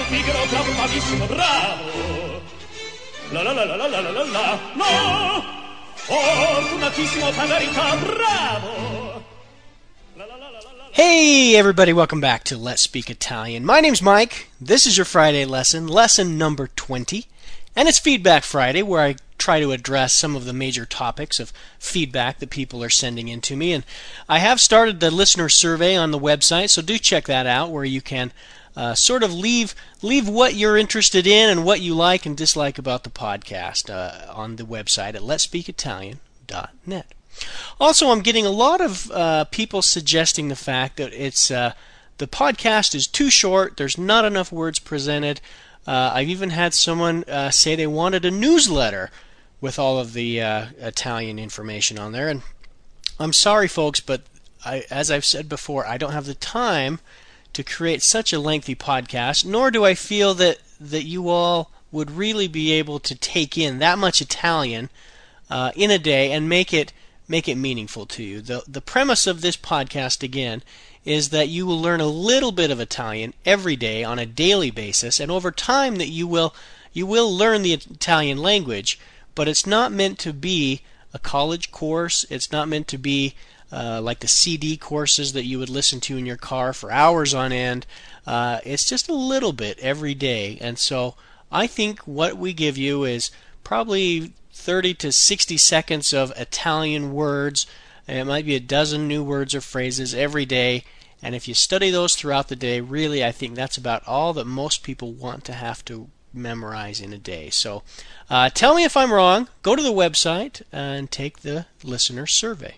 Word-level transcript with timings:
bravo, 0.00 0.14
pigro, 0.14 0.46
bravo, 0.50 0.72
bravissimo, 0.72 1.26
bravo. 1.26 2.40
La 3.32 3.42
la 3.42 3.52
la 3.52 3.64
la 3.64 3.76
la 3.76 3.86
la 3.86 4.00
la 4.00 4.10
la 4.10 4.22
la, 4.22 4.58
no! 4.74 5.44
Fortunatissimo 5.94 7.30
bravo! 8.00 9.22
Hey, 10.92 11.54
everybody, 11.56 11.92
welcome 11.92 12.20
back 12.20 12.44
to 12.44 12.56
Let's 12.56 12.82
Speak 12.82 13.10
Italian. 13.10 13.64
My 13.64 13.80
name's 13.80 14.02
Mike. 14.02 14.48
This 14.60 14.86
is 14.86 14.96
your 14.96 15.04
Friday 15.04 15.44
lesson, 15.44 15.86
lesson 15.86 16.36
number 16.36 16.68
20. 16.68 17.26
And 17.76 17.88
it's 17.88 17.98
Feedback 17.98 18.42
Friday, 18.42 18.82
where 18.82 19.00
I 19.00 19.16
try 19.38 19.60
to 19.60 19.72
address 19.72 20.12
some 20.12 20.34
of 20.34 20.44
the 20.44 20.52
major 20.52 20.84
topics 20.84 21.38
of 21.38 21.52
feedback 21.78 22.40
that 22.40 22.50
people 22.50 22.82
are 22.82 22.90
sending 22.90 23.28
in 23.28 23.40
to 23.42 23.56
me. 23.56 23.72
And 23.72 23.84
I 24.28 24.40
have 24.40 24.60
started 24.60 24.98
the 24.98 25.10
listener 25.10 25.48
survey 25.48 25.94
on 25.96 26.10
the 26.10 26.18
website, 26.18 26.70
so 26.70 26.82
do 26.82 26.98
check 26.98 27.26
that 27.26 27.46
out, 27.46 27.70
where 27.70 27.84
you 27.84 28.00
can 28.00 28.32
uh, 28.80 28.94
sort 28.94 29.22
of 29.22 29.34
leave 29.34 29.74
leave 30.00 30.26
what 30.26 30.54
you're 30.54 30.78
interested 30.78 31.26
in 31.26 31.50
and 31.50 31.66
what 31.66 31.82
you 31.82 31.94
like 31.94 32.24
and 32.24 32.34
dislike 32.34 32.78
about 32.78 33.04
the 33.04 33.10
podcast 33.10 33.90
uh, 33.90 34.32
on 34.32 34.56
the 34.56 34.62
website 34.62 35.14
at 35.14 35.20
letspeakitalian.net. 35.20 37.06
Also, 37.78 38.08
I'm 38.08 38.22
getting 38.22 38.46
a 38.46 38.50
lot 38.50 38.80
of 38.80 39.10
uh, 39.10 39.44
people 39.44 39.82
suggesting 39.82 40.48
the 40.48 40.56
fact 40.56 40.96
that 40.96 41.12
it's 41.12 41.50
uh, 41.50 41.74
the 42.16 42.26
podcast 42.26 42.94
is 42.94 43.06
too 43.06 43.28
short. 43.28 43.76
There's 43.76 43.98
not 43.98 44.24
enough 44.24 44.50
words 44.50 44.78
presented. 44.78 45.42
Uh, 45.86 46.12
I've 46.14 46.30
even 46.30 46.48
had 46.48 46.72
someone 46.72 47.24
uh, 47.24 47.50
say 47.50 47.76
they 47.76 47.86
wanted 47.86 48.24
a 48.24 48.30
newsletter 48.30 49.10
with 49.60 49.78
all 49.78 49.98
of 49.98 50.14
the 50.14 50.38
Italian 50.38 51.38
information 51.38 51.98
on 51.98 52.12
there. 52.12 52.30
And 52.30 52.40
I'm 53.18 53.34
sorry, 53.34 53.68
folks, 53.68 54.00
but 54.00 54.22
I, 54.64 54.84
as 54.90 55.10
I've 55.10 55.26
said 55.26 55.50
before, 55.50 55.86
I 55.86 55.98
don't 55.98 56.12
have 56.12 56.24
the 56.24 56.34
time 56.34 56.98
to 57.52 57.62
create 57.62 58.02
such 58.02 58.32
a 58.32 58.40
lengthy 58.40 58.74
podcast, 58.74 59.44
nor 59.44 59.70
do 59.70 59.84
I 59.84 59.94
feel 59.94 60.34
that, 60.34 60.58
that 60.80 61.04
you 61.04 61.28
all 61.28 61.70
would 61.92 62.10
really 62.10 62.48
be 62.48 62.72
able 62.72 63.00
to 63.00 63.14
take 63.14 63.58
in 63.58 63.78
that 63.78 63.98
much 63.98 64.20
Italian 64.20 64.90
uh, 65.50 65.72
in 65.74 65.90
a 65.90 65.98
day 65.98 66.30
and 66.32 66.48
make 66.48 66.72
it 66.72 66.92
make 67.28 67.48
it 67.48 67.56
meaningful 67.56 68.06
to 68.06 68.22
you. 68.22 68.40
The 68.40 68.62
the 68.66 68.80
premise 68.80 69.26
of 69.26 69.40
this 69.40 69.56
podcast 69.56 70.22
again 70.22 70.62
is 71.04 71.30
that 71.30 71.48
you 71.48 71.64
will 71.66 71.80
learn 71.80 72.00
a 72.00 72.06
little 72.06 72.52
bit 72.52 72.70
of 72.70 72.80
Italian 72.80 73.34
every 73.46 73.76
day 73.76 74.04
on 74.04 74.18
a 74.18 74.26
daily 74.26 74.70
basis 74.70 75.18
and 75.18 75.30
over 75.30 75.50
time 75.50 75.96
that 75.96 76.08
you 76.08 76.26
will 76.26 76.54
you 76.92 77.06
will 77.06 77.34
learn 77.34 77.62
the 77.62 77.72
Italian 77.72 78.38
language, 78.38 78.98
but 79.34 79.48
it's 79.48 79.66
not 79.66 79.92
meant 79.92 80.18
to 80.20 80.32
be 80.32 80.82
a 81.14 81.18
college 81.18 81.70
course. 81.70 82.24
It's 82.30 82.52
not 82.52 82.68
meant 82.68 82.88
to 82.88 82.98
be 82.98 83.34
uh, 83.72 84.00
like 84.02 84.20
the 84.20 84.28
CD 84.28 84.76
courses 84.76 85.32
that 85.32 85.44
you 85.44 85.58
would 85.58 85.68
listen 85.68 86.00
to 86.00 86.16
in 86.16 86.26
your 86.26 86.36
car 86.36 86.72
for 86.72 86.90
hours 86.90 87.34
on 87.34 87.52
end. 87.52 87.86
Uh, 88.26 88.60
it's 88.64 88.84
just 88.84 89.08
a 89.08 89.14
little 89.14 89.52
bit 89.52 89.78
every 89.78 90.14
day, 90.14 90.58
and 90.60 90.78
so 90.78 91.14
I 91.52 91.66
think 91.66 92.00
what 92.00 92.36
we 92.36 92.52
give 92.52 92.76
you 92.76 93.04
is 93.04 93.30
probably 93.64 94.32
30 94.52 94.94
to 94.94 95.12
60 95.12 95.56
seconds 95.56 96.12
of 96.12 96.32
Italian 96.36 97.12
words. 97.12 97.66
It 98.06 98.24
might 98.24 98.46
be 98.46 98.56
a 98.56 98.60
dozen 98.60 99.08
new 99.08 99.22
words 99.22 99.54
or 99.54 99.60
phrases 99.60 100.14
every 100.14 100.44
day. 100.44 100.84
And 101.22 101.34
if 101.34 101.46
you 101.46 101.54
study 101.54 101.90
those 101.90 102.14
throughout 102.14 102.48
the 102.48 102.56
day, 102.56 102.80
really, 102.80 103.24
I 103.24 103.32
think 103.32 103.54
that's 103.54 103.76
about 103.76 104.06
all 104.06 104.32
that 104.34 104.46
most 104.46 104.82
people 104.82 105.12
want 105.12 105.44
to 105.44 105.52
have 105.52 105.84
to 105.86 106.08
memorize 106.32 107.00
in 107.00 107.12
a 107.12 107.18
day. 107.18 107.50
So 107.50 107.82
uh, 108.28 108.50
tell 108.50 108.74
me 108.74 108.84
if 108.84 108.96
I'm 108.96 109.12
wrong. 109.12 109.48
Go 109.62 109.76
to 109.76 109.82
the 109.82 109.92
website 109.92 110.62
and 110.72 111.10
take 111.10 111.40
the 111.40 111.66
listener 111.82 112.26
survey. 112.26 112.76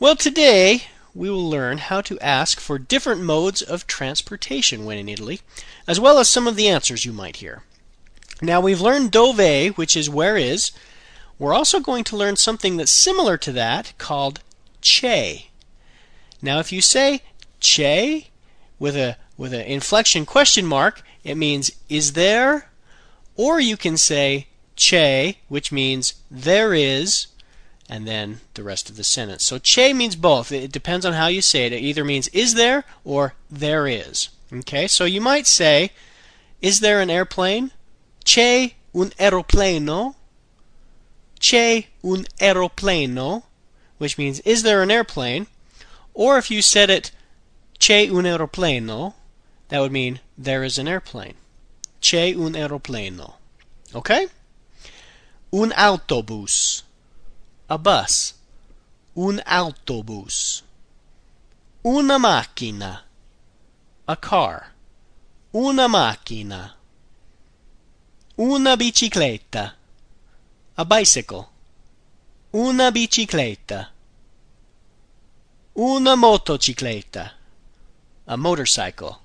Well, 0.00 0.16
today 0.16 0.84
we 1.14 1.28
will 1.28 1.50
learn 1.50 1.76
how 1.76 2.00
to 2.00 2.18
ask 2.20 2.58
for 2.58 2.78
different 2.78 3.20
modes 3.20 3.60
of 3.60 3.86
transportation 3.86 4.86
when 4.86 4.96
in 4.96 5.10
Italy, 5.10 5.42
as 5.86 6.00
well 6.00 6.18
as 6.18 6.30
some 6.30 6.46
of 6.46 6.56
the 6.56 6.68
answers 6.68 7.04
you 7.04 7.12
might 7.12 7.36
hear. 7.36 7.64
Now 8.40 8.62
we've 8.62 8.80
learned 8.80 9.10
dove, 9.10 9.76
which 9.76 9.98
is 9.98 10.08
where 10.08 10.38
is. 10.38 10.72
We're 11.38 11.52
also 11.52 11.80
going 11.80 12.04
to 12.04 12.16
learn 12.16 12.36
something 12.36 12.78
that's 12.78 12.90
similar 12.90 13.36
to 13.36 13.52
that 13.52 13.92
called 13.98 14.40
c'è. 14.80 15.48
Now 16.40 16.60
if 16.60 16.72
you 16.72 16.80
say 16.80 17.20
c'è 17.60 18.28
with 18.78 18.96
a 18.96 19.18
with 19.36 19.52
an 19.52 19.66
inflection 19.66 20.24
question 20.24 20.64
mark, 20.64 21.02
it 21.24 21.34
means 21.34 21.72
is 21.90 22.14
there? 22.14 22.70
Or 23.36 23.60
you 23.60 23.76
can 23.76 23.98
say 23.98 24.46
c'è, 24.78 25.36
which 25.48 25.70
means 25.70 26.14
there 26.30 26.72
is, 26.72 27.26
and 27.90 28.06
then 28.06 28.40
the 28.54 28.62
rest 28.62 28.88
of 28.88 28.96
the 28.96 29.02
sentence. 29.02 29.44
So 29.44 29.58
c'è 29.58 29.94
means 29.94 30.14
both. 30.14 30.52
It 30.52 30.70
depends 30.70 31.04
on 31.04 31.14
how 31.14 31.26
you 31.26 31.42
say 31.42 31.66
it. 31.66 31.72
It 31.72 31.80
either 31.80 32.04
means 32.04 32.28
is 32.28 32.54
there 32.54 32.84
or 33.04 33.34
there 33.50 33.88
is. 33.88 34.28
Okay? 34.52 34.86
So 34.86 35.04
you 35.04 35.20
might 35.20 35.48
say 35.48 35.90
is 36.62 36.78
there 36.78 37.00
an 37.00 37.10
airplane? 37.10 37.72
C'è 38.24 38.74
un 38.94 39.12
aeroplano? 39.18 40.14
C'è 41.40 41.86
un 42.04 42.26
aeroplano? 42.40 43.42
Which 43.98 44.16
means 44.16 44.38
is 44.40 44.62
there 44.62 44.82
an 44.82 44.92
airplane? 44.92 45.48
Or 46.14 46.38
if 46.38 46.48
you 46.48 46.62
said 46.62 46.90
it 46.90 47.10
c'è 47.80 48.08
un 48.08 48.24
aeroplano, 48.24 49.14
that 49.68 49.80
would 49.80 49.90
mean 49.90 50.20
there 50.38 50.62
is 50.62 50.78
an 50.78 50.86
airplane. 50.86 51.34
C'è 52.00 52.36
un 52.36 52.54
aeroplano. 52.54 53.34
Okay? 53.92 54.28
Un 55.52 55.72
autobus. 55.72 56.84
A 57.72 57.78
bus. 57.78 58.34
Un 59.14 59.40
autobus. 59.46 60.62
Una 61.84 62.18
macchina. 62.18 63.02
A 64.08 64.16
car. 64.16 64.72
Una 65.54 65.86
macchina. 65.86 66.72
Una 68.36 68.76
bicicletta. 68.76 69.74
A 70.76 70.84
bicycle. 70.84 71.46
Una 72.52 72.90
bicicletta. 72.90 73.90
Una 75.76 76.16
motocicletta. 76.16 77.34
A 78.26 78.36
motorcycle. 78.36 79.16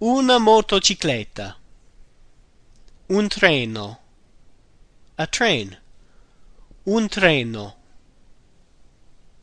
Una 0.00 0.40
motocicletta. 0.40 1.54
Un 3.10 3.28
treno. 3.28 3.98
A 5.16 5.26
train. 5.28 5.83
Un 6.86 7.08
treno. 7.08 7.76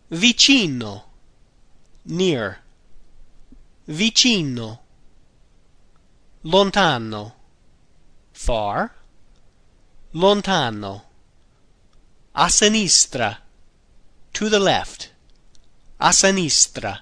Vicino. 0.09 1.05
Near. 2.05 2.59
Vicino. 3.87 4.79
Lontano. 6.43 7.33
Far. 8.31 8.93
Lontano. 10.13 11.03
A 12.35 12.47
sinistra. 12.47 13.37
To 14.33 14.47
the 14.47 14.59
left. 14.59 15.11
A 15.99 16.09
sinistra. 16.09 16.99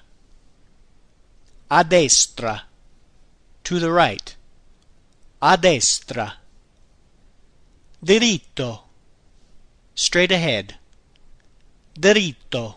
A 1.70 1.84
destra. 1.84 2.62
To 3.64 3.78
the 3.78 3.92
right. 3.92 4.36
A 5.42 5.58
destra. 5.58 6.32
Diritto. 8.02 8.89
Straight 10.00 10.32
ahead. 10.32 10.76
Dritto. 11.92 12.76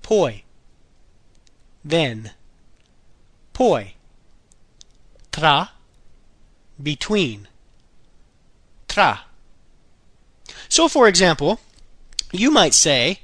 Poi. 0.00 0.44
Then. 1.84 2.30
Poi. 3.52 3.94
Tra. 5.32 5.70
Between. 6.80 7.48
Tra. 8.86 9.24
So, 10.68 10.86
for 10.86 11.08
example, 11.08 11.58
you 12.30 12.52
might 12.52 12.72
say, 12.72 13.18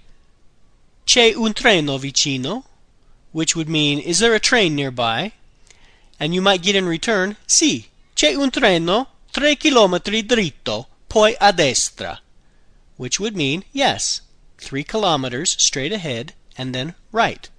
C'è 1.07 1.33
un 1.37 1.55
treno 1.55 1.97
vicino, 1.97 2.65
which 3.31 3.55
would 3.55 3.69
mean, 3.69 4.01
is 4.01 4.19
there 4.19 4.35
a 4.35 4.41
train 4.41 4.75
nearby? 4.75 5.31
And 6.19 6.35
you 6.35 6.43
might 6.43 6.63
get 6.63 6.75
in 6.75 6.87
return, 6.87 7.37
Sì, 7.47 7.85
c'è 8.17 8.35
un 8.35 8.51
treno 8.51 9.07
tre 9.31 9.55
chilometri 9.55 10.27
dritto, 10.27 10.89
poi 11.11 11.35
a 11.41 11.53
destra, 11.53 12.21
which 12.97 13.21
would 13.21 13.37
mean, 13.37 13.65
yes, 13.73 14.23
three 14.57 14.85
kilometers 14.85 15.63
straight 15.63 15.93
ahead 15.93 16.33
and 16.57 16.75
then 16.75 16.95
right. 17.13 17.51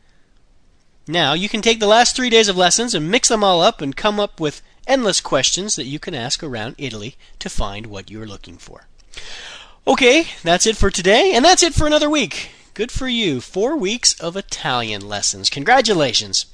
Now, 1.08 1.34
you 1.34 1.50
can 1.50 1.62
take 1.62 1.80
the 1.80 1.88
last 1.88 2.16
three 2.16 2.30
days 2.30 2.48
of 2.48 2.58
lessons 2.58 2.96
and 2.96 3.12
mix 3.12 3.28
them 3.28 3.44
all 3.44 3.62
up 3.62 3.82
and 3.82 3.96
come 3.96 4.20
up 4.20 4.40
with 4.40 4.62
endless 4.88 5.20
questions 5.20 5.76
that 5.76 5.86
you 5.86 6.00
can 6.00 6.16
ask 6.16 6.42
around 6.42 6.76
Italy 6.78 7.16
to 7.40 7.50
find 7.50 7.88
what 7.88 8.10
you're 8.10 8.28
looking 8.28 8.58
for. 8.58 8.88
Okay, 9.88 10.28
that's 10.44 10.66
it 10.66 10.78
for 10.78 10.90
today, 10.90 11.34
and 11.34 11.44
that's 11.44 11.64
it 11.64 11.74
for 11.74 11.86
another 11.86 12.10
week. 12.10 12.52
Good 12.74 12.92
for 12.92 13.08
you. 13.08 13.42
Four 13.42 13.76
weeks 13.76 14.18
of 14.20 14.38
Italian 14.38 15.08
lessons. 15.08 15.50
Congratulations. 15.50 16.46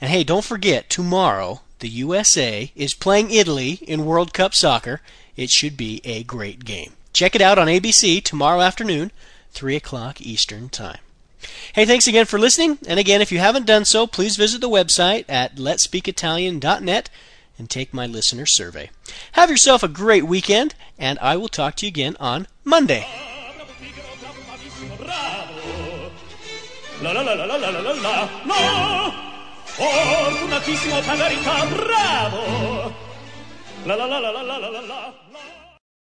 And 0.00 0.10
hey, 0.10 0.24
don't 0.24 0.44
forget, 0.44 0.88
tomorrow 0.88 1.60
the 1.80 1.88
USA 1.88 2.72
is 2.74 2.94
playing 2.94 3.30
Italy 3.30 3.80
in 3.82 4.04
World 4.04 4.32
Cup 4.32 4.54
soccer. 4.54 5.00
It 5.36 5.50
should 5.50 5.76
be 5.76 6.00
a 6.04 6.22
great 6.22 6.64
game. 6.64 6.92
Check 7.12 7.34
it 7.34 7.42
out 7.42 7.58
on 7.58 7.66
ABC 7.66 8.22
tomorrow 8.22 8.60
afternoon, 8.60 9.10
3 9.50 9.76
o'clock 9.76 10.20
Eastern 10.20 10.68
Time. 10.68 10.98
Hey, 11.72 11.84
thanks 11.84 12.06
again 12.06 12.26
for 12.26 12.38
listening. 12.38 12.78
And 12.86 12.98
again, 13.00 13.20
if 13.20 13.32
you 13.32 13.38
haven't 13.38 13.66
done 13.66 13.84
so, 13.84 14.06
please 14.06 14.36
visit 14.36 14.60
the 14.60 14.68
website 14.68 15.24
at 15.28 15.56
letspeakitalian.net 15.56 17.10
and 17.58 17.68
take 17.68 17.92
my 17.92 18.06
listener 18.06 18.46
survey. 18.46 18.90
Have 19.32 19.50
yourself 19.50 19.82
a 19.82 19.88
great 19.88 20.24
weekend, 20.24 20.74
and 20.98 21.18
I 21.20 21.36
will 21.36 21.48
talk 21.48 21.76
to 21.76 21.86
you 21.86 21.90
again 21.90 22.16
on 22.20 22.46
Monday. 22.64 23.06
Fortunatissimo 29.80 31.00
Cagarita, 31.00 31.64
bravo! 31.64 32.92
La 33.86 33.96
la 33.96 34.04
la 34.04 34.18
la 34.18 34.30
la 34.30 34.42
la 34.42 34.58
la 34.58 34.80
la 34.80 35.29